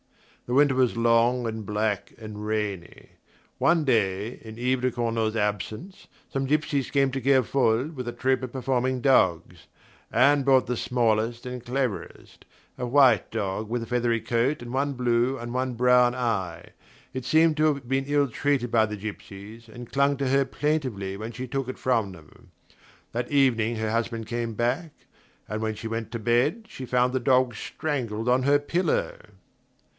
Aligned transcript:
The 0.47 0.53
winter 0.55 0.73
was 0.75 0.97
long 0.97 1.45
and 1.47 1.63
black 1.65 2.13
and 2.17 2.43
rainy. 2.45 3.11
One 3.59 3.85
day, 3.85 4.39
in 4.43 4.57
Yves 4.57 4.81
de 4.81 4.91
Cornault's 4.91 5.35
absence, 5.35 6.07
some 6.27 6.47
gypsies 6.47 6.91
came 6.91 7.09
to 7.11 7.21
Kerfol 7.21 7.91
with 7.95 8.07
a 8.07 8.11
troop 8.11 8.41
of 8.43 8.51
performing 8.51 8.99
dogs. 8.99 9.67
Anne 10.11 10.41
bought 10.43 10.65
the 10.65 10.75
smallest 10.75 11.45
and 11.45 11.63
cleverest, 11.63 12.43
a 12.77 12.85
white 12.87 13.29
dog 13.29 13.69
with 13.69 13.83
a 13.83 13.85
feathery 13.85 14.19
coat 14.19 14.61
and 14.63 14.73
one 14.73 14.93
blue 14.93 15.37
and 15.37 15.53
one 15.53 15.75
brown 15.75 16.15
eye. 16.15 16.71
It 17.13 17.23
seemed 17.23 17.55
to 17.57 17.65
have 17.73 17.87
been 17.87 18.05
ill 18.07 18.27
treated 18.27 18.71
by 18.71 18.87
the 18.87 18.97
gypsies, 18.97 19.69
and 19.69 19.89
clung 19.91 20.17
to 20.17 20.27
her 20.29 20.43
plaintively 20.45 21.15
when 21.15 21.31
she 21.31 21.47
took 21.47 21.69
it 21.69 21.77
from 21.77 22.11
them. 22.11 22.51
That 23.13 23.31
evening 23.31 23.75
her 23.75 23.91
husband 23.91 24.25
came 24.27 24.55
back, 24.55 24.91
and 25.47 25.61
when 25.61 25.75
she 25.75 25.87
went 25.87 26.11
to 26.11 26.19
bed 26.19 26.65
she 26.67 26.87
found 26.87 27.13
the 27.13 27.19
dog 27.21 27.53
strangled 27.55 28.27
on 28.27 28.43
her 28.43 28.57
pillow. 28.57 29.13